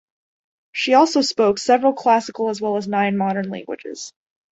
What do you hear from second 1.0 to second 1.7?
spoke